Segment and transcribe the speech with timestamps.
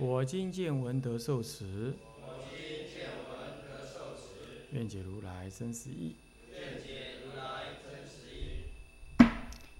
[0.00, 6.16] 我今见闻得受持，我今见闻得受持愿解如来真实义。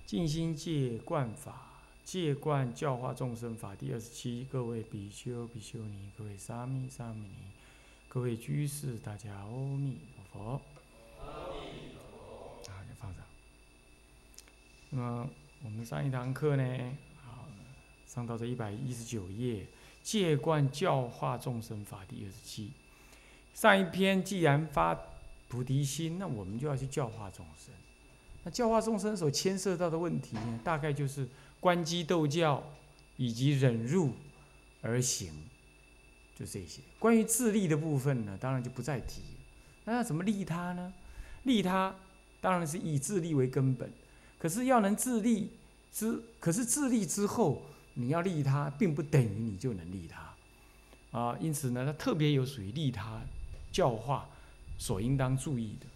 [0.04, 4.46] 静心戒观法，戒观教化众生法第二十七。
[4.52, 7.52] 各位比丘、比丘尼，各位沙弥、沙弥尼，
[8.06, 9.96] 各位居士，大家阿弥
[10.30, 10.60] 陀佛。
[11.16, 11.54] 好，
[12.62, 13.24] 就放上。
[14.90, 15.30] 那么
[15.64, 16.92] 我们上一堂课呢，
[17.24, 17.48] 好，
[18.06, 19.64] 上到这一百一十九页。
[20.02, 22.72] 戒观教化众生法第二十七，
[23.52, 24.98] 上一篇既然发
[25.48, 27.72] 菩提心，那我们就要去教化众生。
[28.42, 31.28] 那教化众生所牵涉到的问题呢，大概就是
[31.60, 32.62] 观机斗教
[33.18, 34.12] 以及忍辱
[34.80, 35.30] 而行，
[36.34, 36.80] 就这些。
[36.98, 39.20] 关于自利的部分呢，当然就不再提。
[39.84, 40.92] 那要怎么利他呢？
[41.42, 41.94] 利他
[42.40, 43.92] 当然是以自利为根本，
[44.38, 45.50] 可是要能自利
[45.92, 47.62] 之，可是自利之后。
[47.94, 53.20] 你要利他，并不等于你就能利他，啊，因此呢，它特别有属于利他
[53.72, 54.28] 教化
[54.78, 55.86] 所应当注意的，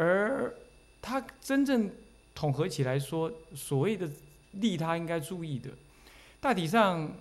[0.00, 0.54] 而
[1.02, 1.90] 它真正
[2.34, 4.08] 统合起来说，所谓的
[4.52, 5.70] 利他应该注意的，
[6.40, 7.12] 大体上，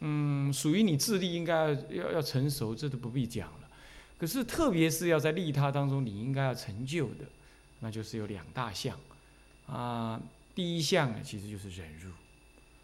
[0.00, 3.70] 嗯，属于你智力应该要要成熟，这都不必讲了。
[4.18, 7.24] 可是特别是要在利他当中，你应该要成就的，
[7.80, 8.98] 那就是有两大项，
[9.66, 10.20] 啊，
[10.54, 12.10] 第一项呢，其实就是忍辱，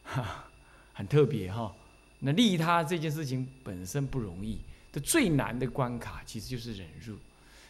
[0.05, 0.49] 哈。
[0.93, 1.75] 很特别哈，
[2.21, 4.59] 那利他这件事情本身不容易，
[4.93, 7.17] 的最难的关卡其实就是忍辱。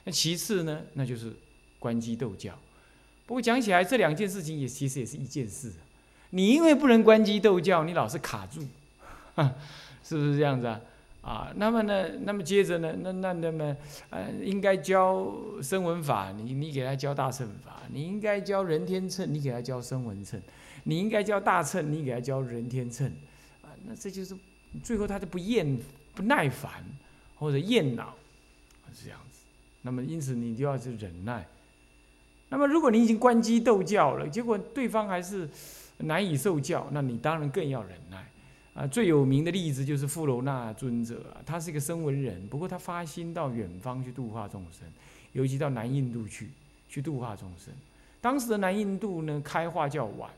[0.04, 1.32] 那其次呢，那就是
[1.78, 2.58] 关机斗教。
[3.24, 5.72] 不过讲起来，这两件事情也其实也是一件事。
[6.30, 8.60] 你因为不能关机斗教，你老是卡住，
[10.02, 10.80] 是不是这样子啊？
[11.22, 13.76] 啊，那么呢，那么接着呢，那那那么
[14.10, 15.32] 呃，应该教
[15.62, 20.42] 声闻法，你你给他教大乘法；你应该教人天乘，你给他教声闻乘。
[20.84, 23.06] 你应该教大乘，你给他教人天乘，
[23.62, 24.36] 啊，那这就是
[24.82, 25.78] 最后他就不厌
[26.14, 26.84] 不耐烦
[27.36, 28.14] 或者厌恼，
[28.92, 29.40] 是这样子。
[29.82, 31.46] 那么因此你就要去忍耐。
[32.48, 35.48] 那么如果你已经关机斗教了，结果对方还是
[35.98, 38.26] 难以受教，那你当然更要忍耐。
[38.74, 44.86] 啊，最有名的例子就是富罗那尊者，他是一个声闻人，不过他发心到远方去度化众生，
[45.32, 46.50] 尤其到南印度去
[46.88, 47.72] 去度化众生。
[48.20, 50.30] 当时的南印度呢，开化较晚。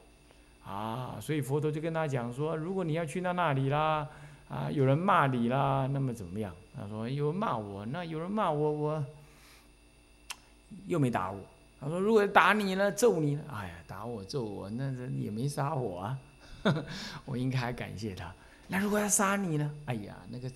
[0.67, 4.09] 啊，所以佛陀就跟他讲说，如果你要去到那里啦，
[4.49, 6.55] 啊，有人骂你啦，那么怎么样？
[6.77, 9.05] 他说有人骂我，那有人骂我，我
[10.87, 11.39] 又没打我。
[11.81, 13.43] 他说如果打你呢，揍你呢？
[13.53, 16.19] 哎呀，打我揍我，那人也没杀我啊，
[17.27, 18.33] 我应该还感谢他。
[18.67, 19.71] 那如果要杀你呢？
[19.85, 20.51] 哎呀，那个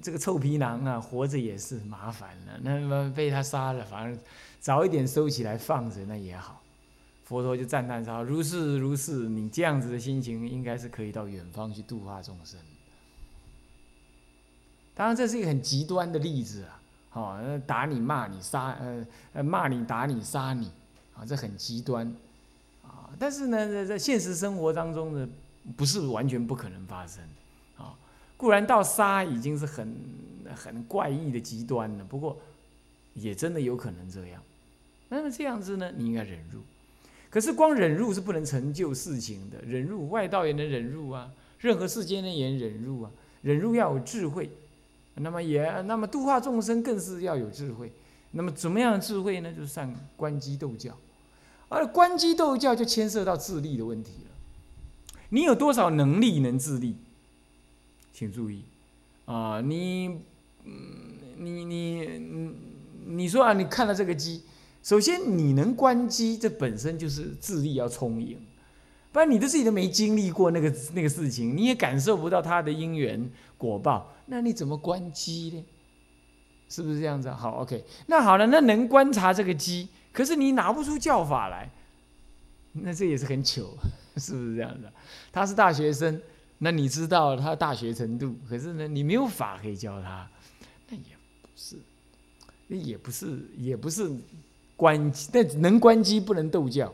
[0.00, 4.16] 这个臭皮囊啊，活着也是麻烦了，那么被他杀了，反正
[4.60, 6.59] 早一点收起来放着那也好。
[7.30, 12.58] 佛陀就赞叹说：“如是如是，你这样子的心情，应该是可以到远方去度化众生。
[14.96, 16.82] 当然，这是一个很极端的例子啊！
[17.12, 20.72] 哦，打你、骂你、杀呃呃骂你、打你、杀你，
[21.14, 22.04] 啊，这很极端
[22.82, 23.08] 啊！
[23.16, 25.28] 但是呢，在在现实生活当中呢，
[25.76, 27.22] 不是完全不可能发生
[27.76, 27.94] 啊。
[28.36, 29.96] 固然到杀已经是很
[30.52, 32.36] 很怪异的极端了，不过
[33.14, 34.42] 也真的有可能这样。
[35.08, 36.60] 那么这样子呢，你应该忍辱。”
[37.30, 41.30] 可是光忍辱是不能成就事情的，忍辱外道也能忍辱啊，
[41.60, 43.10] 任何世间人也忍辱啊，
[43.42, 44.50] 忍辱要有智慧，
[45.14, 47.92] 那么也那么度化众生更是要有智慧，
[48.32, 49.52] 那么怎么样的智慧呢？
[49.52, 50.92] 就是上观机斗教，
[51.68, 54.30] 而观机斗教就牵涉到自利的问题了，
[55.28, 56.96] 你有多少能力能自立？
[58.12, 58.64] 请注意，
[59.26, 60.18] 啊，你，
[60.64, 60.74] 嗯，
[61.36, 62.54] 你你
[63.06, 64.42] 你说啊，你看到这个鸡。
[64.82, 68.40] 首先，你能关机，这本身就是智力要充盈，
[69.12, 75.64] 不然你的自己都没经历过那个那个事情，你也感受不到它的因缘果报，那你怎么关机呢？
[76.70, 77.30] 是不是这样子？
[77.30, 81.70] 好，OK，那好了，那能观察这个机，可是你拿不出教法来，
[82.72, 83.76] 那这也是很糗，
[84.16, 84.90] 是不是这样的？
[85.30, 86.18] 他是大学生，
[86.58, 90.30] 那你知道他大学程度，可是呢，你没有法可以教他，
[90.88, 91.76] 那也不是，
[92.68, 94.10] 那也不是，也不是。
[94.80, 96.90] 关机，但能关机不能斗教，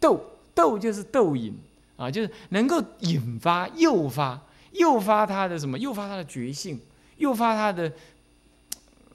[0.00, 0.20] 斗
[0.52, 1.54] 斗就是斗引
[1.96, 4.40] 啊，就是能够引发、诱发，
[4.72, 5.78] 诱发他的什么？
[5.78, 6.80] 诱发他的觉性，
[7.18, 7.92] 诱发他的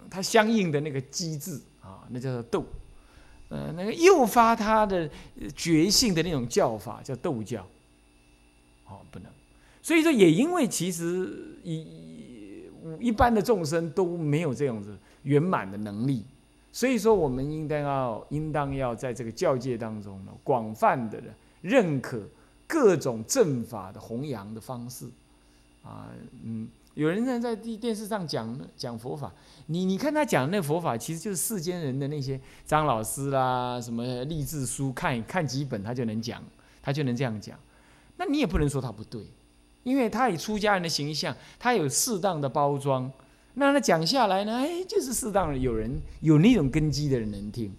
[0.09, 2.65] 他相应的那个机制啊，那叫做斗。
[3.49, 5.09] 呃，那个诱发他的
[5.53, 7.61] 觉性的那种教法叫斗教。
[8.87, 9.27] 哦，不能。
[9.81, 11.29] 所以说，也因为其实
[11.61, 11.85] 一
[12.99, 16.23] 一般的众生都没有这样子圆满的能力，
[16.73, 21.21] 所以说我们应当要应当要在这个教界当中呢，广泛的
[21.61, 22.21] 认可
[22.67, 25.05] 各种正法的弘扬的方式。
[25.83, 26.09] 啊，
[26.43, 29.31] 嗯，有人呢在电电视上讲讲佛法，
[29.67, 36.41] 你你看他讲那佛法，其实就是世间人的那些张老师啦，什么励志书，看看几本他就能讲，
[36.81, 37.55] 他就能这样讲，
[38.17, 39.23] 那你也不能说他不对。
[39.83, 43.11] 因为他以出家人的形象，他有适当的包装，
[43.55, 47.73] 那他讲下来呢，哎，就是适当的有人有那种根基的人能听。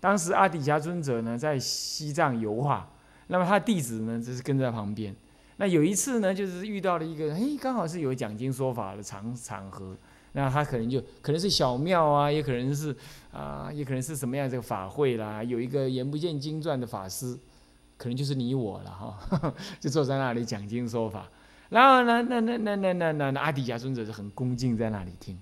[0.00, 2.88] 当时阿底峡尊者呢在西藏游化，
[3.28, 5.14] 那么他弟子呢就是跟在旁边。
[5.56, 9.94] 那有一次呢，就是遇到了一个，哎，刚好是有讲经说法的场场合，
[10.32, 12.96] 那他可能就可能是小庙啊，也可能是
[13.32, 17.38] 啊，也可能是什么样这个法会啦，有一个眼不见经传的法师。
[17.98, 21.28] 可能就是你我了哈， 就坐在那里讲经说法，
[21.70, 25.38] 然后呢，那那那那那那那阿底峡尊者就很恭敬在那里听，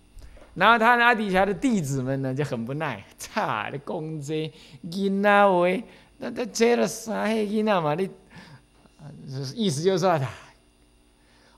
[0.54, 4.52] 然后他阿底峡的弟子们呢就很不耐，操你公这
[4.90, 5.84] 囡仔话，
[6.18, 8.10] 那那这了啥嘿囡仔嘛你，
[9.54, 10.28] 意思就是说他，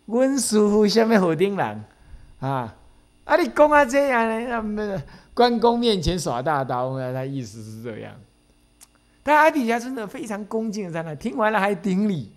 [0.06, 1.84] 阮师傅什么好顶人
[2.38, 2.72] 啊，
[3.24, 5.02] 啊你讲啊这样呢，那么
[5.34, 8.14] 关公面前耍大刀啊，他意思是这样。
[9.22, 12.30] 但阿底峡真的非常恭敬在那听完了还顶礼，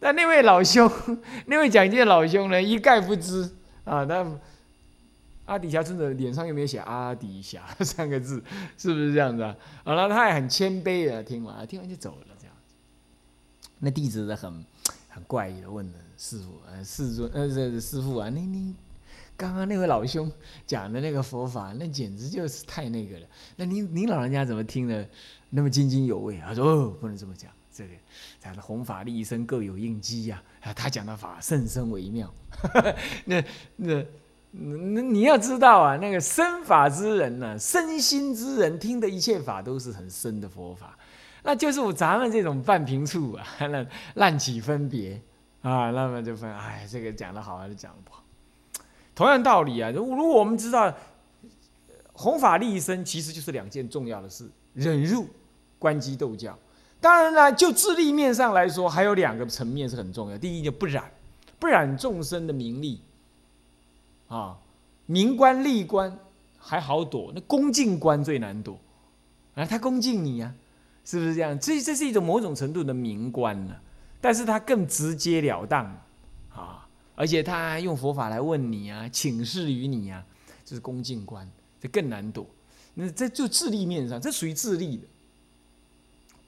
[0.00, 0.90] 但那位老兄，
[1.46, 3.50] 那位讲经的老兄呢，一概不知
[3.84, 4.04] 啊。
[4.04, 4.38] 那
[5.46, 8.42] 阿底峡尊者脸上又没有写阿底峡三个字，
[8.76, 9.56] 是不是这样子啊？
[9.84, 12.54] 好了，他也很谦卑的听完，听完就走了这样。
[13.78, 14.64] 那弟子呢，很
[15.08, 18.74] 很怪异的问了师傅，呃，师尊，呃，这师傅啊，你你
[19.36, 20.30] 刚刚那位老兄
[20.66, 23.26] 讲的那个佛法，那简直就是太那个了。
[23.56, 25.08] 那您您老人家怎么听的？
[25.50, 27.90] 那么津津有味，他说：“哦，不能这么讲，这个
[28.40, 30.42] 他的弘法利生各有应机呀。
[30.60, 32.34] 啊，他讲的法甚深微妙。
[33.24, 33.44] 那
[33.76, 34.04] 那
[34.50, 40.98] 那你要知道啊，那个身法之人呢，身心之人听的一切法都是很深的佛法。
[41.44, 45.20] 那就是我咱们这种半平处啊，那滥起分别
[45.62, 48.24] 啊，那么就分，哎，这个讲的好还是讲的不好？
[49.14, 50.92] 同样道理啊，如如果我们知道
[52.12, 55.26] 弘法利生，其实就是两件重要的事：忍辱。”
[55.80, 56.58] 关机斗教，
[57.00, 60.36] 当然了，就自利面上来说，还有两个层面是很重要。
[60.36, 61.04] 第一，就不染，
[61.58, 63.00] 不染众生的名利，
[64.26, 64.58] 啊，
[65.06, 66.18] 名官利官
[66.58, 68.78] 还好躲，那恭敬官最难躲，
[69.54, 70.52] 啊，他恭敬你呀，
[71.04, 71.56] 是不是这样？
[71.60, 73.76] 这这是一种某种程度的名官呢，
[74.20, 75.84] 但是他更直截了当，
[76.50, 76.84] 啊，
[77.14, 80.24] 而且他用佛法来问你啊，请示于你啊，
[80.64, 81.48] 这是恭敬官，
[81.80, 82.44] 这更难躲。
[82.94, 85.04] 那这就自利面上，这属于自利的。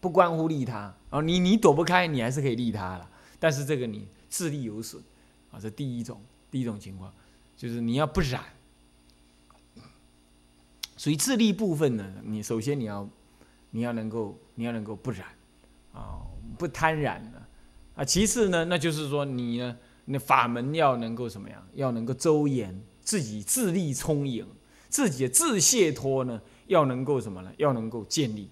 [0.00, 3.08] 不关乎利他啊，你你躲不开，你还是可以利他了。
[3.38, 5.02] 但是这个你自利有损
[5.50, 6.20] 啊，这第一种
[6.50, 7.12] 第一种情况，
[7.56, 8.42] 就是你要不染，
[10.96, 12.14] 属于自利部分呢。
[12.24, 13.08] 你首先你要
[13.70, 15.26] 你要能够你要能够不染
[15.92, 16.20] 啊，
[16.58, 17.42] 不贪染的
[17.94, 18.04] 啊。
[18.04, 19.76] 其次呢，那就是说你呢，
[20.06, 21.66] 那法门要能够什么样？
[21.74, 24.46] 要能够周延，自己自利充盈，
[24.88, 27.52] 自己的自解脱呢，要能够什么呢？
[27.56, 28.48] 要能够建立。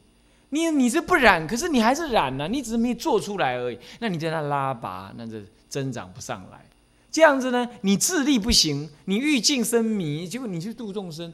[0.50, 3.78] 你你是不染，可是你还是染呢，你只是没做出来而已。
[4.00, 6.64] 那你在那拉拔，那这增长不上来。
[7.10, 11.32] 这样子呢，你自力不行，你欲尽生迷，结果你去度众生，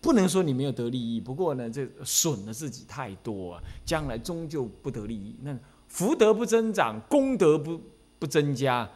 [0.00, 1.20] 不能说你没有得利益。
[1.20, 5.36] 不过呢，这损了自己太多啊，将来终究不得利益。
[5.42, 5.56] 那
[5.88, 7.80] 福德不增长，功德不
[8.18, 8.88] 不增加，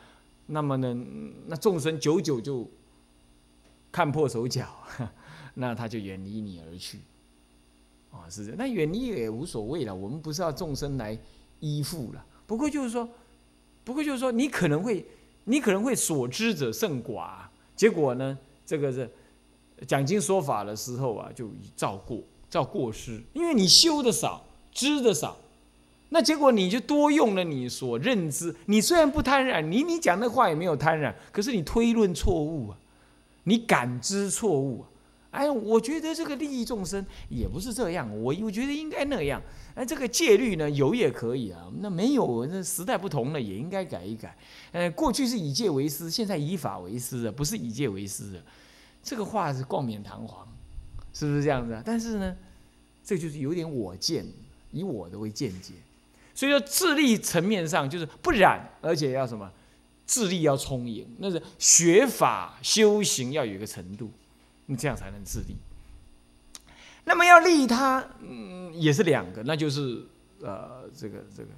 [0.47, 0.97] 那么呢，
[1.47, 2.69] 那众生久久就
[3.93, 4.67] 看破手脚，
[5.55, 6.99] 那他就远离你而去。
[8.17, 9.95] 啊，是这样，那远离也无所谓了。
[9.95, 11.19] 我们不是要众生来
[11.61, 12.25] 依附了。
[12.47, 13.09] 不过就是说，
[13.85, 15.05] 不过就是说，你可能会，
[15.45, 17.31] 你可能会所知者甚寡。
[17.75, 19.11] 结果呢，这个是
[19.87, 25.37] 讲经说法的时候啊，就照过，照过失，因为你修的少，知的少，
[26.09, 28.55] 那结果你就多用了你所认知。
[28.67, 32.79] 你虽然不贪染，你你讲的话也没有贪染，可是你推论错误啊，
[33.45, 34.89] 你感知错误啊。
[35.31, 39.43] 哎，我觉得这个利益众生也不是这样，我我觉得应该那样。
[39.75, 44.35] 哎，这个戒律呢有也可以啊，那没有，那时代不同了，也应该改一改。
[44.73, 48.43] 呃，过去是以戒为师，现在以法为师啊，不是以戒为师的。
[49.03, 50.49] 这个话是冠冕堂皇，
[51.13, 51.83] 是不是这样子啊？
[51.85, 52.35] 但是呢，
[53.05, 54.27] 这就是有点我见，
[54.73, 55.75] 以我的为见解。
[56.35, 59.51] 所以说，智力层面上就是不染，而且要什么，
[60.07, 64.11] 智力要充盈，那是学法修行要有一个程度，
[64.67, 65.57] 你这样才能自立。
[67.05, 70.05] 那么要利他，嗯，也是两个，那就是
[70.41, 71.49] 呃，这个这个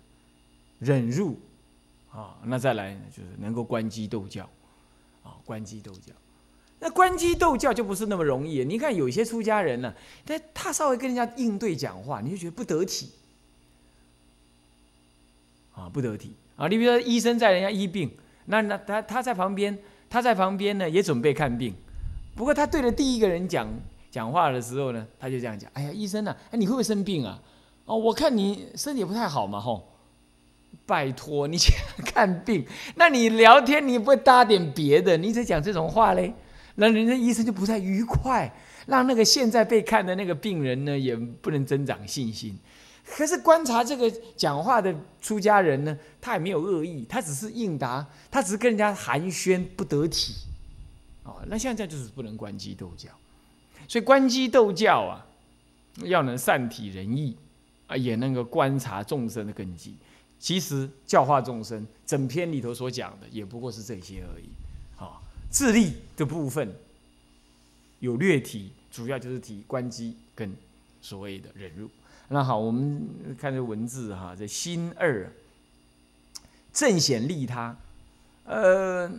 [0.78, 1.40] 忍辱
[2.12, 4.48] 啊，那再来就是能够观机斗教
[5.22, 6.12] 啊，观机斗教。
[6.80, 8.64] 那观机斗教就不是那么容易。
[8.64, 9.92] 你看有些出家人呢，
[10.24, 13.10] 他他稍微跟人家应对讲话，你就觉得不得体
[15.74, 16.68] 啊，不得体啊。
[16.68, 18.10] 你比如说医生在人家医病，
[18.44, 19.76] 那那他他在旁边，
[20.08, 21.74] 他在旁边呢也准备看病，
[22.38, 23.68] 不过他对着第一个人讲。
[24.10, 27.38] 讲话的时候呢，他就这样讲：“哎呀，医生呐，哎，你会不会生病啊？
[27.84, 29.86] 哦，我看你身体不太好嘛，吼，
[30.86, 31.74] 拜托你去
[32.06, 32.66] 看病。
[32.96, 36.32] 那你聊天你不会搭点别的，你只讲这种话嘞，
[36.76, 38.50] 那人家医生就不太愉快，
[38.86, 42.58] 让那个现在被看的那个病人呢，也不能增长信心。
[43.04, 50.34] 可是观察这个讲话的出家人呢，他也没有恶意，他只是应答，他只是跟人家寒暄不得体，
[51.28, 53.10] 哦，那现在就是不能关机斗教。”
[53.86, 55.24] 所以关机斗教啊，
[56.04, 57.36] 要能善体人意
[57.86, 59.94] 啊，也能够观察众生的根基。
[60.38, 64.48] 其实教化众生，整篇里头所讲的也不过是这些而已。
[64.96, 65.20] 啊，
[65.50, 66.74] 自利的部分
[68.00, 70.52] 有略提，主要就是提关机跟
[71.00, 71.88] 所谓的忍辱。
[72.28, 75.32] 那好，我们看这文字哈，这心二
[76.72, 77.74] 正显利他，
[78.44, 79.10] 呃，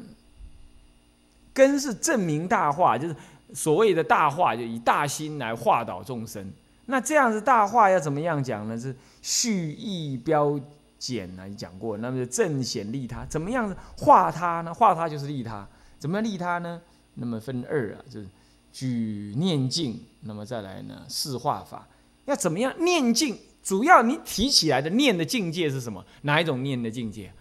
[1.60, 3.16] 根是证明大化，就是。
[3.52, 6.54] 所谓的大化，就以大心来化导众生。
[6.86, 8.80] 那这样子大化要怎么样讲呢？
[8.80, 10.60] 是蓄意标
[11.00, 11.50] 简呢？
[11.58, 14.72] 讲过，那么就正显利他，怎么样化他呢？
[14.72, 16.80] 化他就是利他，怎么样利他呢？
[17.16, 18.28] 那么分二啊，就是
[18.72, 21.88] 举念境，那么再来呢四化法，
[22.26, 23.36] 要怎么样念境？
[23.64, 26.06] 主要你提起来的念的境界是什么？
[26.22, 27.34] 哪一种念的境界？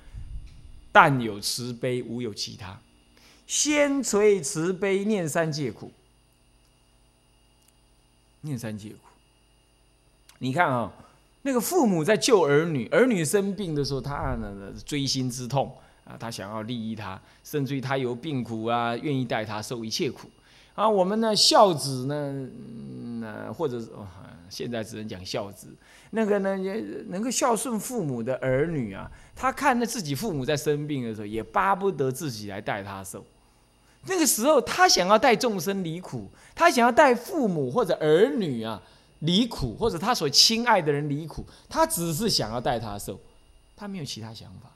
[0.90, 2.78] 但有慈悲，无有其他。
[3.48, 5.90] 先垂慈悲，念三界苦。
[8.42, 8.98] 念三界苦，
[10.38, 10.92] 你看啊，
[11.42, 15.74] 那个父母在救儿女，儿女生病的时候，他呢锥心之痛
[16.04, 20.28] 啊，他想要利益他，甚至于他有病苦啊，愿意带他受一切苦
[20.74, 20.88] 啊。
[20.88, 22.48] 我们呢孝子呢，
[23.20, 23.90] 那或者是
[24.48, 25.66] 现在只能讲孝子，
[26.10, 26.74] 那个呢也
[27.08, 33.24] 能够孝顺父母的儿女啊，他看着自己父母在生病的时候，也巴不得自己来带他受。
[34.06, 38.82] 那个时候，他想要带众生离苦，他想要带父母或者儿女啊
[39.20, 43.20] 离苦，或者他所亲爱的人离苦，他只是想要带他受，
[43.76, 44.72] 他没有其他想法，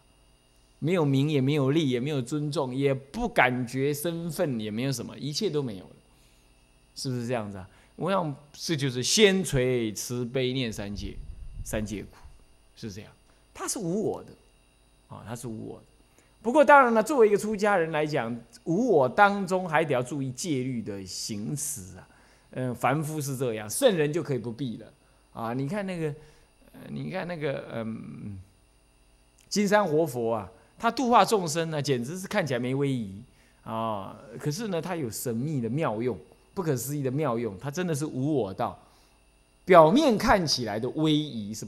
[0.80, 5.96] 没有名，也没有利，也没有尊重，也不感觉身份，也没有什么，一切都没有了，
[6.94, 7.68] 是不是这样子啊？
[7.96, 11.14] 我想这就是先垂慈悲念三界，
[11.64, 12.16] 三界苦
[12.74, 13.12] 是这样，
[13.54, 14.32] 他是无我的，
[15.08, 15.84] 啊，他是无我的。
[16.42, 22.08] 不过当然了，作为一个出家人来讲，无我当中还得要注意戒律的行持啊。
[22.50, 24.86] 嗯，凡夫是这样，圣人就可以不必了
[25.32, 25.54] 啊。
[25.54, 26.12] 你看那个，
[26.88, 28.36] 你看那个，嗯，
[29.48, 33.22] 金山活佛啊，他度化众生呢，简直是看起来没威仪
[33.62, 34.18] 啊。
[34.40, 36.18] 可是呢，他有神秘的妙用，
[36.54, 38.76] 不可思议的妙用，他真的是无我道。
[39.64, 41.64] 表面看起来的威仪是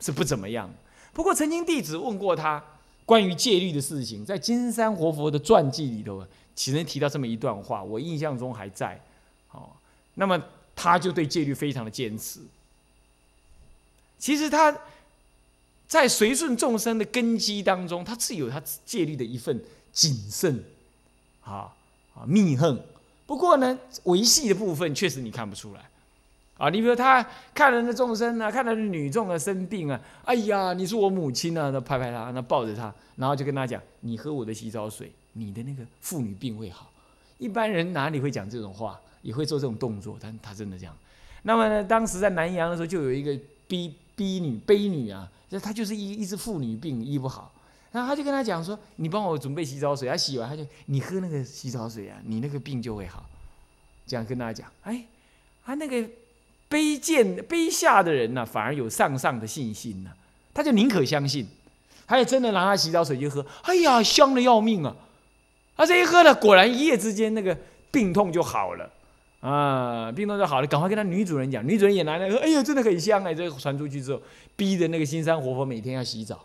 [0.00, 0.70] 是不怎么样。
[1.12, 2.64] 不过曾经弟子问过他。
[3.08, 6.22] 关于戒律的事情，在金山活佛的传记里头，
[6.54, 9.00] 其实提到这么一段话，我印象中还在。
[9.50, 9.70] 哦，
[10.16, 10.38] 那么
[10.76, 12.40] 他就对戒律非常的坚持。
[14.18, 14.78] 其实他
[15.86, 19.58] 在随顺众生的根基当中，他是有他戒律的一份
[19.90, 20.62] 谨慎，
[21.42, 21.72] 啊
[22.14, 22.78] 啊密恨。
[23.26, 25.88] 不过呢，维系的部分确实你看不出来。
[26.58, 27.24] 啊，你比如他
[27.54, 36.90] 看人的众生啊，看到女众啊生病啊，哎呀，你是我母亲啊，那拍拍他，那抱着他，然后就跟他讲，你喝我的洗澡水，你的那个妇女病会好。
[37.38, 40.92] 一般人哪里会讲这种话，也会做这种动作，但他真的这样。
[41.42, 43.38] 那么呢，当时在南阳的时候，就有一个
[43.68, 47.52] 逼逼女悲女啊，就她就是一一直妇女病医不好，
[47.92, 53.24] 然后他就跟他讲说，你帮我准备洗澡水，他洗完他就你喝那个洗澡水啊，你那个病就会好。
[54.08, 55.04] 这样跟大家讲，哎，
[55.64, 56.10] 他那个。
[56.70, 60.10] 卑贱卑下的人呢，反而有上上的信心呢，
[60.52, 61.46] 他就宁可相信，
[62.06, 64.94] 他也真的拿他洗澡水去喝，哎呀，香的要命啊！
[65.76, 67.56] 他这一喝了，果然一夜之间那个
[67.90, 68.90] 病痛就好了
[69.40, 73.32] 啊，病痛就好了，赶快跟他女主人讲，女主人也拿来喝，哎呀，真的很香哎！
[73.32, 74.20] 这个传出去之后，
[74.56, 76.44] 逼着那个新山活佛每天要洗澡。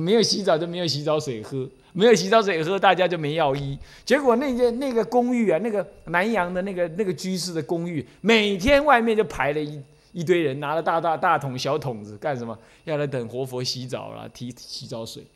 [0.00, 3.78] 没有洗澡就没有洗澡水喝，没有洗澡水喝，大家就没药医。
[4.04, 9.80] 结果那间那个公寓啊，那个南阳的那个那个居士的公寓，每天外面就排了一
[10.12, 12.58] 一堆人，拿了大大大桶小桶子干什么？
[12.84, 15.26] 要来等活佛洗澡啦，提洗澡水。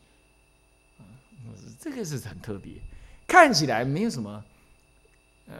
[1.81, 2.75] 这个是很特别，
[3.27, 4.45] 看起来没有什么，
[5.49, 5.55] 嗯，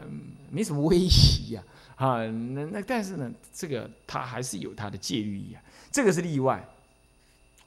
[0.51, 1.63] 没什么威胁呀，
[1.95, 5.59] 啊，那那但是呢，这个它还是有它的戒律呀，
[5.91, 6.63] 这个是例外，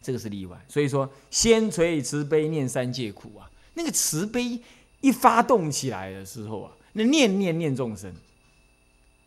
[0.04, 0.56] 这个是例外。
[0.68, 4.60] 所以说，先垂慈悲念三界苦啊，那个慈悲
[5.00, 8.14] 一发动起来的时候啊，那念念念众生，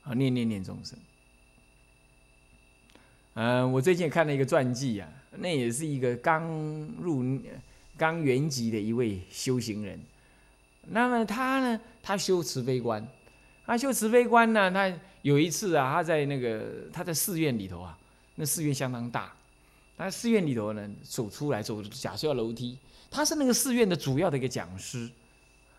[0.04, 0.98] 啊，念念念众生。
[3.34, 6.48] 嗯，我最近看了一个传记啊，那也是一个刚
[7.00, 7.24] 入
[7.98, 10.00] 刚圆寂的一位修行人。
[10.90, 13.06] 那么他呢，他修慈悲观，
[13.66, 14.92] 他修慈悲观呢，他
[15.22, 17.96] 有一次啊，他在那个他在寺院里头啊，
[18.36, 19.36] 那寺院相当大，
[19.98, 22.78] 他寺院里头呢走出来走假设要楼梯，
[23.10, 25.10] 他是那个寺院的主要的一个讲师。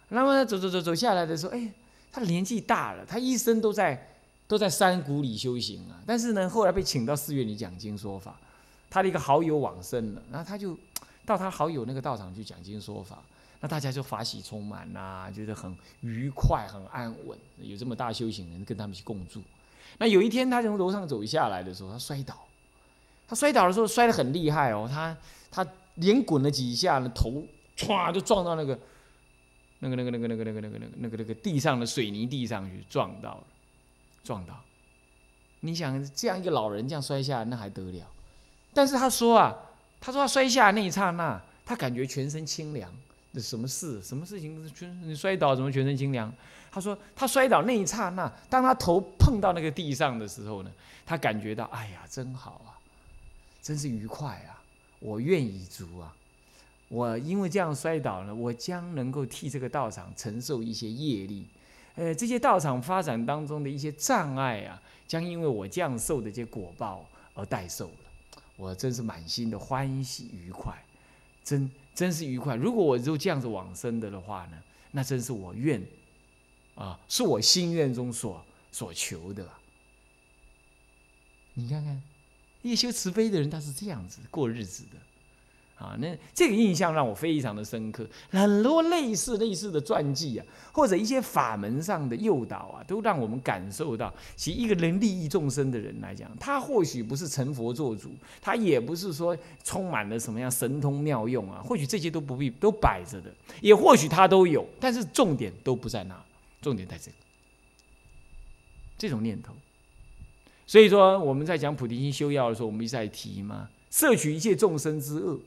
[0.08, 1.72] 那么走走走走下来的时候，哎，
[2.10, 4.06] 他年纪大了，他一生都在。
[4.48, 8.34] 都在山谷里修行啊，但是呢，后来被请到寺院里讲经说法。
[8.88, 10.74] 他的一个好友往生了，然后他就
[11.26, 13.22] 到他好友那个道场去讲经说法。
[13.60, 17.38] 那大家就法喜充满呐，觉得很愉快、很安稳。
[17.60, 19.42] 有这么大修行人跟他们去共住。
[19.98, 22.47] 那有一天，他从楼上走下来的时候，他摔倒。
[23.28, 25.16] 他摔倒的时候摔得很厉害哦，他
[25.50, 25.66] 他
[25.96, 27.44] 连滚了几下呢，头
[27.76, 28.78] 歘就撞到那个
[29.80, 33.44] 那个那个那个那个那个那个那个那个地上的水泥地上去，撞到了。
[34.24, 34.54] 撞到，
[35.60, 38.06] 你想这样一个老人这样摔下来，那还得了？
[38.74, 39.56] 但是他说啊，
[40.00, 42.92] 他说他摔下那一刹那，他感觉全身清凉。
[43.32, 44.02] 这什么事？
[44.02, 44.68] 什么事情？
[44.74, 46.30] 全你摔倒怎么全身清凉？
[46.70, 50.70] 他说他摔倒那一刹那，当他头碰到那个地上的时候呢，
[51.06, 52.76] 他感觉到哎呀，真好啊，
[53.60, 54.62] 真是愉快啊，
[55.00, 56.14] 我愿意足啊。
[56.88, 61.46] 我因为这样摔倒了，我将能够替这个道场承受一些业力。
[61.96, 67.94] 呃，这些道场发展当中的一些障碍啊，将因为我这样受的这些果报而代受了。
[68.56, 70.74] 我真是满心的欢喜愉快，
[71.44, 72.54] 真真是愉快。
[72.56, 74.56] 如果我就这样子往生的的话呢，
[74.92, 75.84] 那真是我愿
[76.74, 79.46] 啊，是我心愿中所所求的。
[81.54, 82.00] 你看看，
[82.62, 84.98] 一修慈悲的人，他是这样子过日子的。
[85.78, 88.04] 啊，那这个印象让我非常的深刻。
[88.30, 98.10] 很多类似类似的传记啊，或者一些法门上的诱导啊，都让我们感受到，其实一个人利益众生的人来讲，他或许不是成佛做主，
[98.42, 106.20] 他也不是说充满了什么样神通妙用啊，或许这些都不必都摆着的，也或许他都有，但是重点都不在那，
[106.60, 107.16] 重点在这个
[108.98, 109.54] 这种念头。
[110.68, 115.40] 所以说我们在讲菩提心修要的时候，我们一直在提嘛，摄取一切众生之恶。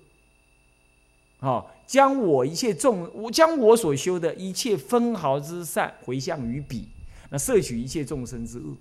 [1.38, 6.88] 好，将我一切众，我将我所修的一切分毫之善回向于彼，
[7.29, 8.75] 那摄取一切众生之恶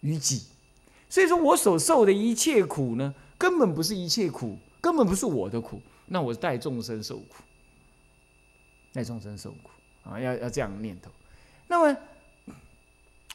[0.00, 0.42] 于己。
[1.08, 7.44] 所以说我所受的一切苦呢，根本不是一切苦，根本不是我的苦，那我带众生受苦，
[8.92, 9.70] 带众生受苦
[10.02, 11.08] 啊，要要这样念头。
[11.68, 11.96] 那么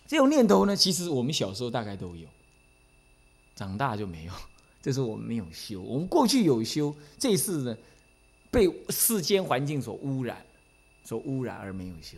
[0.10, 2.28] 这种念头呢，其实我们小时候大概都有，
[3.56, 4.34] 长大就没有。
[4.82, 7.78] 这是我们没有修，我们过去有修，这次呢
[8.50, 10.44] 被世间环境所污染，
[11.04, 12.18] 所污染而没有修。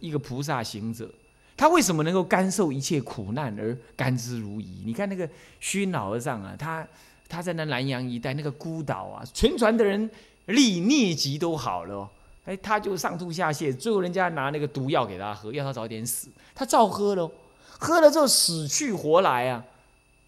[0.00, 1.08] 一个菩萨行者，
[1.56, 4.64] 他为什么能够甘受一切苦难而甘之如饴？
[4.84, 6.84] 你看那个虚老和尚啊，他
[7.28, 10.10] 他在那南洋一带那个孤岛啊，全船的人
[10.46, 12.10] 历疟疾都好了，
[12.48, 17.30] 哎，他就上吐下泻，最后人家拿那个毒药给他喝，要他早点死，他照喝了，
[17.78, 19.62] 喝了之后死去活来啊。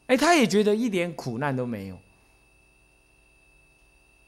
[0.06, 1.98] 哎，他也觉得一点苦难都没有，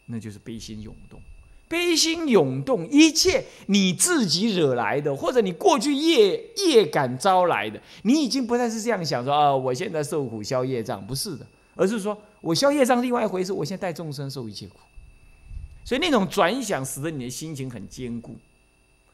[0.07, 1.21] 那就是悲心涌动。
[1.69, 14.79] 悲心涌动，一切你自己惹来的，或者你过去业业感招来的，你已经不再是这样想说啊，我现在受苦消业障，不是的，而是说我消业障另外一回事，我现在带众生受一切苦，
[15.85, 18.37] 所以那种转想使得你的心情很坚固。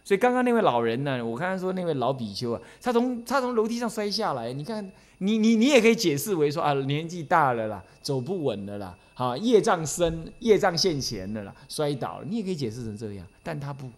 [0.05, 4.91] 所以刚刚那位老人呢，我刚刚说那位老比丘啊，他从他从楼梯上摔下来，你看。
[5.21, 12.25] 你你你也可以解释为说啊，年纪大了啦，走不稳了啦，好业障深，业障现前了啦，摔倒了。
[12.25, 13.91] 你也可以解释成这样，但他不，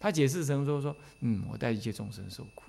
[0.00, 2.64] 他解释成说说，嗯，我带一切众生受苦。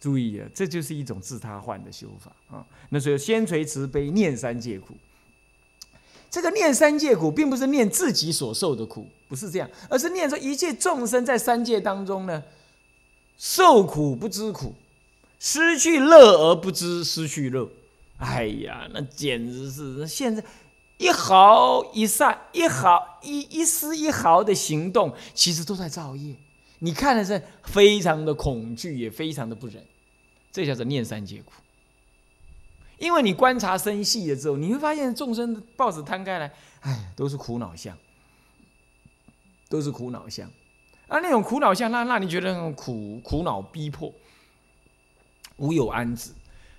[0.00, 2.66] 注意啊，这就是一种自他换的修法啊。
[2.88, 4.96] 那所以先垂慈悲，念三界苦。
[6.34, 12.42] 这个念三界苦，并不是念自己所受的苦，不是这样，而是念说一切众生在三界当中呢，
[13.38, 14.74] 受苦不知苦。
[15.38, 17.68] 失去乐而不知失去乐，
[18.18, 20.42] 哎呀，那简直是现在
[20.98, 26.34] 一毫一善一毫一一丝一毫的行动，其实都在造业。
[26.80, 29.80] 你看的是非常的恐惧，也非常的不忍，
[30.50, 31.52] 这叫做念三界苦。
[32.98, 37.96] 因为你观察生细了之后，你会发现众生报纸摊开来，哎，都是苦恼相，
[39.68, 40.48] 都是苦恼相。
[41.06, 44.12] 啊，那种苦恼相，那让你觉得很苦，苦恼逼迫，
[45.56, 46.30] 无有安止。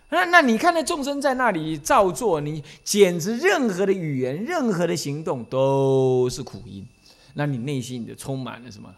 [0.09, 6.85] 那那你看那众生在那里造作，你简直任何的语言、任何的行动都是苦因。
[7.33, 8.93] 那你内心就充满了什么？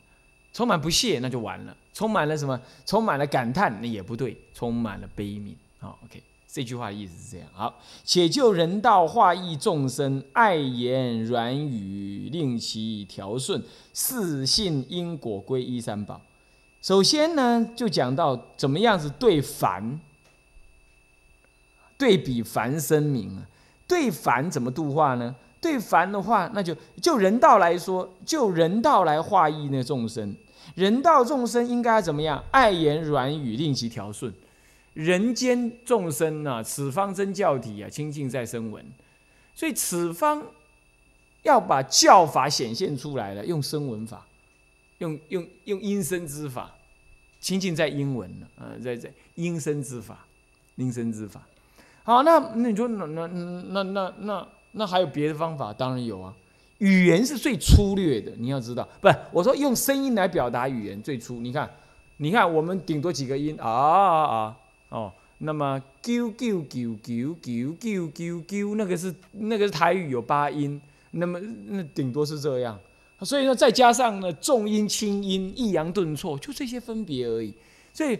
[0.53, 1.75] 充满不屑，那就完了。
[1.93, 2.59] 充满了什么？
[2.85, 4.37] 充满了感叹，那也不对。
[4.53, 5.53] 充满了悲悯。
[5.79, 7.47] 好，OK，这句话的意思是这样。
[7.53, 13.61] 好，且就人道化益众生，爱言软语，令其调顺，
[13.93, 16.21] 四信因果归一三宝。
[16.81, 19.99] 首先呢，就讲到怎么样子对凡。
[21.97, 23.41] 对比凡生明啊，
[23.87, 25.35] 对凡怎么度化呢？
[25.59, 30.35] 对凡的话，那就就人道来说，就人道来化益那众生。
[30.75, 32.43] 人道众生应该怎么样？
[32.51, 34.31] 爱言软语，令其调顺。
[34.97, 38.83] 人间众生啊，此方真教体啊，清净在声闻。
[39.53, 40.43] 所以此方
[41.43, 44.25] 要把教法显现出来了，用声闻法，
[44.97, 46.73] 用用用音声之法，
[47.39, 50.25] 清净在音闻了啊，在在音声之法，
[50.77, 51.43] 音声之法。
[52.01, 55.71] 好，那那你说那那那那那那还有别的方法？
[55.71, 56.33] 当然有啊。
[56.79, 61.39] 语言是最粗略的，你要知道，不是我说用声音来表达语言最粗。
[61.39, 61.69] 你看，
[62.17, 64.57] 你看我们顶多几个音啊啊啊
[64.89, 65.11] 哦。
[65.39, 72.79] 那么啾啾啾啾啾啾啾啾，那个是那个是台语有八音，那么那顶多是这样。
[73.21, 77.53] 所以呢，再加上呢重音轻音抑扬顿挫，就这些分别而已。
[77.93, 78.19] 所以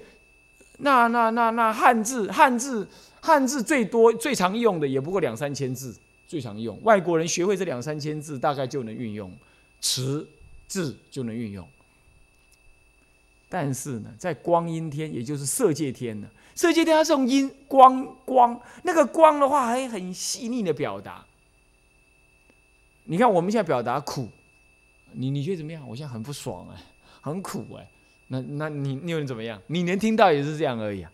[0.78, 2.88] 那那那那汉字汉字。
[3.20, 5.94] 汉字最多、最常用的也不过两三千字，
[6.28, 6.80] 最常用。
[6.84, 9.30] 外国人学会这两三千字，大概就能运用
[9.82, 10.26] 词
[10.68, 11.68] 字就能运用。
[13.50, 21.26] 但是呢，在光阴天，也就是色界天呢，色界天它是用阴光光，那个光的话还很细腻的表达。
[23.06, 24.28] 你看我们现在表达苦，
[25.14, 25.88] 你你觉得怎么样？
[25.88, 26.82] 我现在很不爽哎，
[27.22, 27.88] 很苦哎。
[28.28, 29.62] 那那你你又能怎么样？
[29.68, 31.12] 你能听到也是这样而已啊。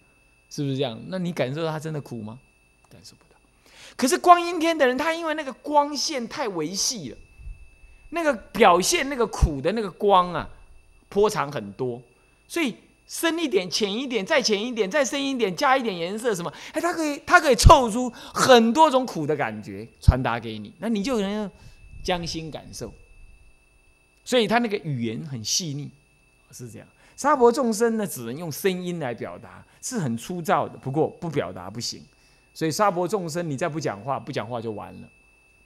[0.49, 0.99] 是不是这样？
[1.07, 2.39] 那你感受到他真的苦吗？
[2.89, 3.39] 感受不到。
[3.95, 7.17] 可是光阴天的人，他因为那个光线太维系了，
[8.09, 10.49] 那个表现那个苦的那个光啊，
[11.09, 12.01] 波长很多，
[12.47, 12.75] 所以
[13.08, 21.49] 深一点、浅一点、再浅一点、再深一点，加一点颜色什么，哎，它可以，它可以凑出很多种苦的感觉传达给你，那你就能
[22.03, 22.91] 将心感受。
[24.25, 25.91] 所以他那个语言很细腻，
[26.51, 26.88] 是这样。
[27.17, 30.77] 沙婆众生呢，只能用声音来表达，是很粗糙的。
[30.77, 32.01] 不过不表达不行，
[32.53, 35.08] 所以沙婆众生，你再不讲话，不讲话就完了，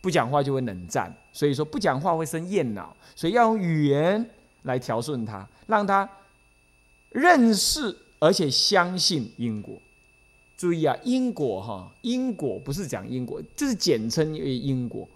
[0.02, 1.16] 不讲话就会冷战。
[1.32, 4.28] 所以说不讲话会生厌恼，所以要用语言
[4.64, 6.10] 来调顺他，让他
[7.12, 9.76] 认识而且相信因果。
[10.58, 15.08] 注意啊，因果哈，因果不是讲因果，这是简称为因果，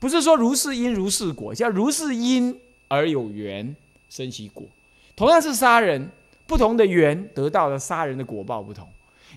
[0.00, 3.76] 不是说如是因如是果，叫如是因而有缘
[4.10, 4.66] 生其果。
[5.14, 6.10] 同样是杀人，
[6.48, 8.88] 不同的缘得到的杀人的果报不同。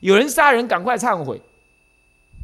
[0.01, 1.39] 有人杀人赶快忏悔，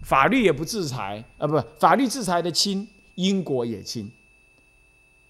[0.03, 4.11] 法律也不制裁啊，不，法律制裁的轻，因果也轻。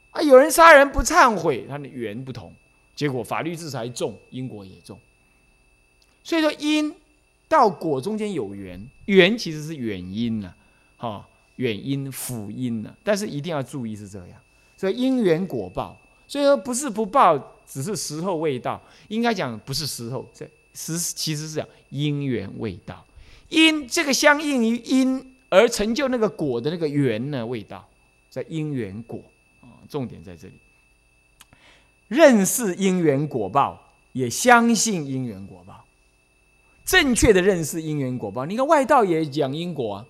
[0.09, 2.53] 啊，有人杀人不忏悔，他的缘不同，
[2.95, 4.99] 结果法律制裁重，因果也重。
[6.23, 6.93] 所以说因
[7.47, 10.53] 到果中间有缘，缘其实是远因呢，
[10.97, 14.39] 哈，远因辅因呢，但是一定要注意是这样。
[14.77, 17.57] 所以因缘果报，所以说不是不报。
[17.73, 23.05] 只是时候未到，应该讲不是时候，这时其实是讲因缘未到，
[23.47, 27.87] 因这个相应于因而成就那个果的那个缘呢未到，
[28.29, 29.23] 在因缘果
[29.61, 30.55] 啊，重点在这里。
[32.11, 35.85] 认识因缘果报，也相信因缘果报，
[36.83, 38.45] 正确的认识因缘果报。
[38.45, 40.05] 你看外道也讲因果啊，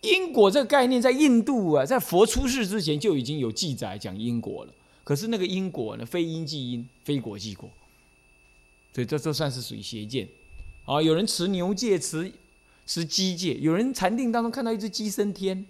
[0.00, 4.72] 因果这个概念在印度啊，在佛出世之前就已经有记载讲因果了。
[5.04, 6.04] 可是那个因果呢？
[6.04, 7.70] 非因即因，非果即果，
[8.92, 10.26] 所以这这算是属于邪见。
[10.84, 12.32] 啊，有人持牛戒，持
[12.84, 15.64] 持鸡戒，有人禅定当中看到一只鸡升天，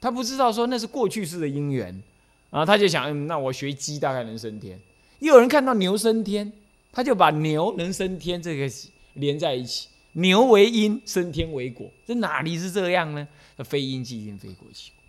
[0.00, 2.02] 他不知道说那是过去式的因缘，
[2.50, 4.80] 啊，他就想，嗯，那我学鸡大概能升天。
[5.18, 6.50] 又有人看到牛升天，
[6.90, 8.66] 他就把牛能升天这个
[9.14, 13.26] 连在一起，牛为因，升天为果，这哪里是这样呢？
[13.58, 15.02] 非因即因，非果即果，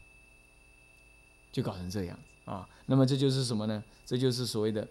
[1.51, 2.19] 就搞成这样。
[2.45, 3.83] 啊，那么这就是什么呢？
[4.05, 4.87] 这就是所谓的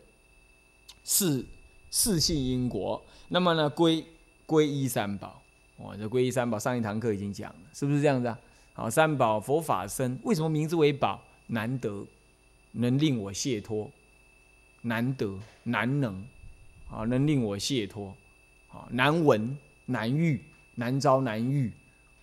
[1.04, 1.44] 四
[1.90, 3.04] 四性因果。
[3.28, 4.04] 那么呢，归
[4.46, 5.42] 归依三宝。
[5.76, 8.38] 哦，这归依三宝，上一堂课已经讲了，是不是这样子啊？
[8.72, 11.22] 好，三宝佛法僧，为什么名字为宝？
[11.48, 12.06] 难得
[12.80, 13.90] 能令我解脱，
[14.82, 16.24] 难得难能，
[16.88, 18.14] 啊，能令我解脱，
[18.70, 20.40] 啊，难闻难遇
[20.76, 21.72] 难招难遇，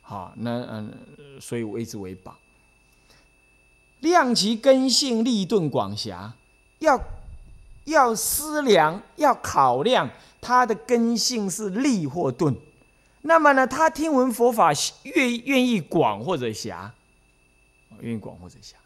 [0.01, 0.93] 好，那嗯，
[1.41, 2.37] 所以谓之为宝。
[3.99, 6.33] 量其根性，利钝广狭，
[6.79, 7.01] 要
[7.83, 12.55] 要思量，要考量它的根性是利或钝。
[13.23, 14.71] 那么呢，他听闻佛法
[15.03, 16.93] 愿愿意广或者狭，
[17.99, 18.77] 愿意广或者狭，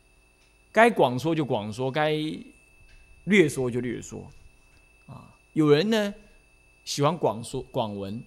[0.71, 2.13] 该广说就广说，该
[3.25, 4.29] 略说就略说，
[5.07, 6.13] 啊，有人呢
[6.85, 8.21] 喜欢广说广文，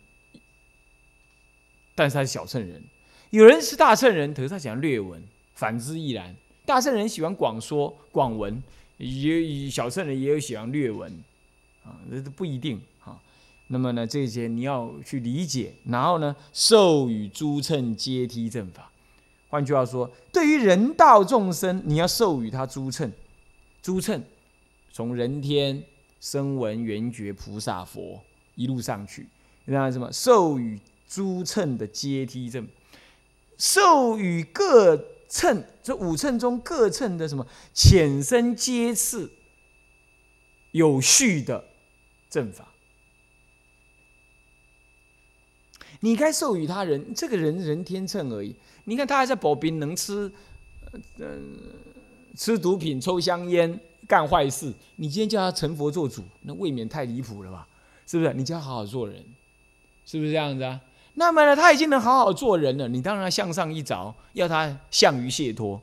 [1.94, 2.80] 但是他是小乘人；
[3.30, 5.22] 有人是大乘人，可是他喜欢略文，
[5.54, 6.34] 反之亦然。
[6.64, 8.62] 大圣人喜欢广说广文，
[8.98, 11.12] 也小圣人也有喜欢略文，
[11.84, 13.20] 啊，这都不一定哈。
[13.66, 18.91] 那么呢，这些你要去理解，然后呢，授予诸乘阶梯正法。
[19.52, 23.12] 换句话说，对于人道众生，你要授予他诸乘，
[23.82, 24.24] 诸乘
[24.90, 25.84] 从人天、
[26.20, 28.18] 声闻、缘觉、菩萨、佛
[28.54, 29.28] 一路上去，
[29.66, 30.10] 那什么？
[30.10, 32.66] 授予诸乘的阶梯正，
[33.58, 35.12] 授予各。
[35.34, 39.32] 称这五称中各称的什么浅深阶次
[40.72, 41.64] 有序的
[42.28, 42.68] 正法，
[46.00, 48.54] 你该授予他人，这个人人天秤而已。
[48.84, 50.30] 你看他还在保兵，能吃，
[51.18, 51.56] 嗯，
[52.36, 54.72] 吃毒品、抽香烟、干坏事。
[54.96, 57.66] 你今天叫他成佛做主，那未免太离谱了吧？
[58.06, 58.32] 是不是？
[58.34, 59.24] 你叫他好好做人，
[60.04, 60.80] 是不是这样子啊？
[61.14, 65.80] 那么呢，他已经能好好做人了，你当然向上一着，要他向于解脱，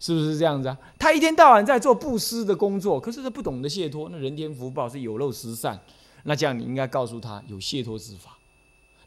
[0.00, 0.76] 是不是这样子啊？
[0.98, 5.78] 他一天到晚在做布施的工作，可是他不懂得解脱，那人天福报是有漏失散，
[6.24, 8.36] 那这样你应该告诉他有解脱之法。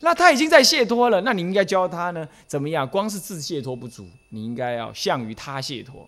[0.03, 2.27] 那他已经在解脱了，那你应该教他呢？
[2.45, 2.85] 怎么样？
[2.85, 6.07] 光是自解脱不足，你应该要向于他解脱。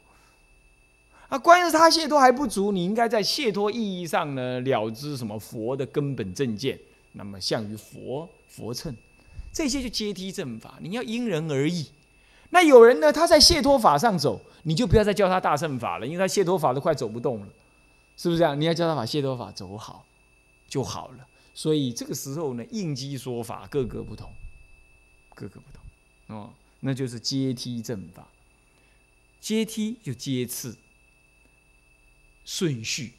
[1.30, 6.78] 啊，关于他解脱还不足，你应该在解脱意义上呢了知什么佛的根本正见，
[7.14, 8.94] 那么向于佛佛乘。
[9.54, 11.90] 这些就阶梯正法，你要因人而异。
[12.50, 17.48] 那有人呢，他在解脱法上走，你就不要再教他大乘法了，因为他解脱法都快走不动了，
[18.18, 18.60] 是不是这样？
[18.60, 20.04] 你要教他把解脱法走好
[20.68, 21.26] 就好了。
[21.56, 24.32] 所以这个时候呢，应机说法，各个不同，
[25.34, 28.28] 各个不同哦，那就是阶梯正法。
[29.40, 30.76] 阶梯就阶次
[32.44, 33.14] 顺序，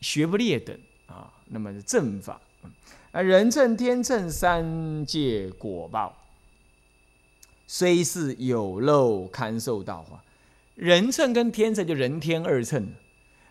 [0.00, 1.32] 学不列等啊。
[1.46, 2.40] 那么正法。
[3.10, 6.16] 啊，人正天正三界果报，
[7.66, 10.22] 虽是有漏堪受道化。
[10.76, 12.94] 人乘跟天乘就人天二乘，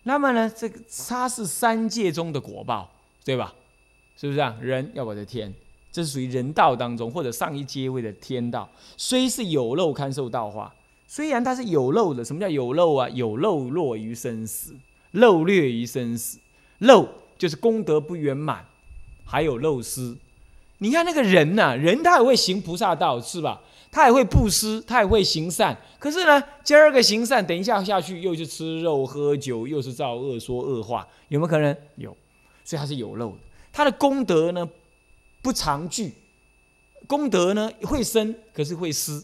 [0.04, 2.92] 那么呢，这个它是三界中的果报，
[3.24, 3.54] 对吧？
[4.18, 4.56] 是不是啊？
[4.62, 5.54] 人要不在天，
[5.92, 10.74] 这是属于人道当中或者上一阶位的天道，虽是有漏堪受道化，
[11.08, 12.24] 虽然它是有漏的。
[12.24, 13.10] 什么叫有漏啊？
[13.10, 14.76] 有漏落于生死，
[15.12, 16.40] 漏略于生死，
[16.80, 18.66] 漏就是功德不圆满。
[19.24, 20.16] 还有漏失，
[20.80, 23.62] 你看那个人呐，人他也会行菩萨道，是吧？
[23.90, 25.78] 他也会布施，他也会行善。
[26.00, 31.76] 可是呢，今儿个行善，等一下下去又去吃肉喝酒，又是造恶说恶话，有没有可能？
[31.96, 32.16] 有，
[32.66, 33.38] 所以他是有漏的。
[33.72, 34.70] 他的功德呢
[35.42, 36.14] 不常聚，
[37.08, 39.24] 功德呢会生，可是会失，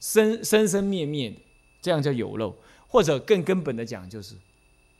[0.00, 1.36] 生生生灭灭的，
[1.80, 2.54] 这样叫有漏。
[2.88, 4.34] 或者更根本的讲，就是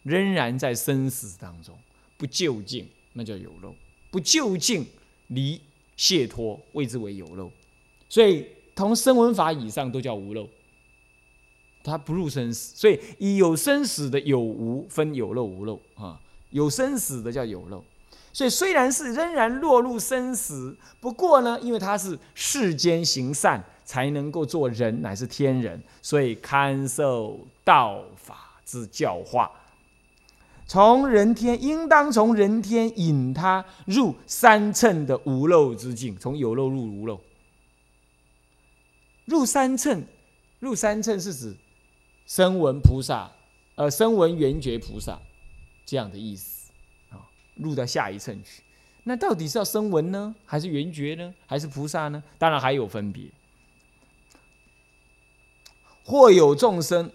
[0.03, 1.79] 仍然在生死当中
[2.17, 3.75] 不究竟，那叫有漏。
[4.11, 4.87] 不就近
[5.27, 5.61] 离
[5.95, 7.51] 解脱，谓之为有漏，
[8.09, 10.49] 所以同声闻法以上都叫无漏。
[11.85, 17.85] 它不入生死，所以以有生死的有无分有漏无漏啊，有生死的叫有漏。
[18.33, 29.51] 所以虽然是仍然落入生死，不过呢，因为他是世间行善才能够做人，乃是天人，所以堪受道法之教化。
[30.67, 37.21] 从人天，应当从人天引他入三乘的无漏之境，从有漏入无漏。
[39.27, 40.03] 入三乘，
[40.61, 41.55] 入三乘是指
[42.27, 43.31] 声闻菩萨，
[43.75, 45.21] 呃，声闻缘觉菩萨
[45.85, 46.62] 这样的意思，
[47.55, 48.63] 入到下一乘去。
[49.05, 52.23] 那到底是要声闻呢，还是缘觉呢，还是菩萨呢？
[52.39, 53.25] 当然还有分别。
[56.05, 57.11] 或有众生。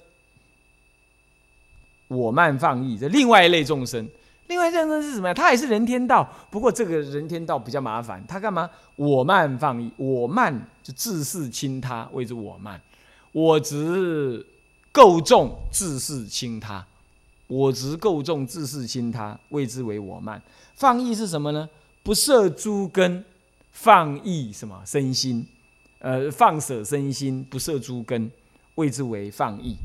[2.09, 4.07] 我慢放逸，这另外一类众生。
[4.47, 5.33] 另外一类众生是什么呀？
[5.33, 8.25] 他也是人天道，不过这个人天道比较麻烦。
[8.25, 8.69] 他干嘛？
[8.95, 12.79] 我慢放逸，我慢就自视轻他，谓之我慢；
[13.33, 14.45] 我执
[14.93, 16.81] 够重，自视轻他；
[17.47, 20.41] 我执够重，自视轻他，谓之为我慢。
[20.75, 21.67] 放逸是什么呢？
[22.03, 23.23] 不设诸根，
[23.71, 25.47] 放逸什么身心？
[25.99, 28.29] 呃，放舍身心，不设诸根，
[28.75, 29.75] 谓之为放逸。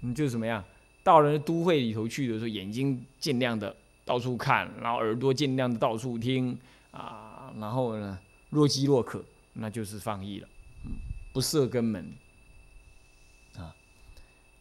[0.00, 0.62] 你就怎么样？
[1.02, 6.56] 到了都会里头去的时候，眼睛尽量的到处看，然后耳朵尽量的到处听
[6.90, 7.52] 啊。
[7.58, 8.18] 然后呢，
[8.50, 10.48] 若饥若渴，那就是放逸了，
[10.84, 10.92] 嗯，
[11.32, 12.12] 不设根门。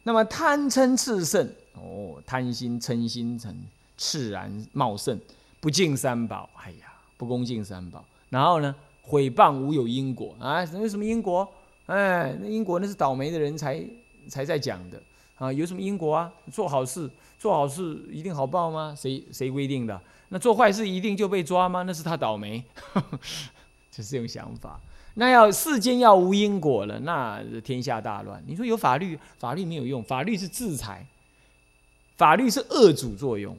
[0.03, 3.55] 那么贪嗔炽盛，哦，贪心嗔心成
[3.97, 5.19] 炽然茂盛，
[5.59, 11.47] 不敬三宝，哎呀，不恭敬三宝，然后呢，毁谤无有因果啊，有什么因果？
[11.85, 13.81] 哎，那因果那是倒霉的人才
[14.27, 15.01] 才在讲的
[15.37, 16.31] 啊，有什么因果啊？
[16.51, 18.93] 做好事，做好事一定好报吗？
[18.97, 19.99] 谁谁规定的？
[20.29, 21.83] 那做坏事一定就被抓吗？
[21.83, 22.63] 那是他倒霉，
[23.91, 24.79] 就是这种想法。
[25.15, 28.43] 那要世间要无因果了，那天下大乱。
[28.47, 31.05] 你说有法律，法律没有用，法律是制裁，
[32.17, 33.57] 法律是恶主作用。